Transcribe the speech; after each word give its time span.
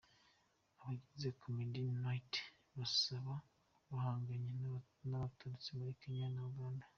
Abagize 0.79 1.27
Comedy 1.41 1.81
Knights 1.99 2.41
bazaba 2.77 3.33
bahanganye 3.89 4.49
nabaturutse 5.09 5.69
muri 5.77 5.93
Kenya 6.01 6.29
na 6.35 6.41
Uganda. 6.51 6.85